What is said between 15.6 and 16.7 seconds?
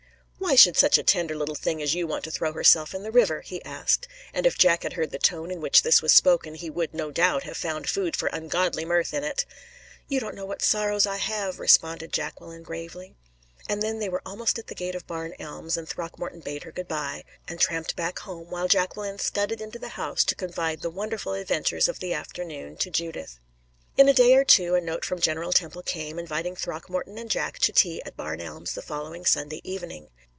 and Throckmorton bade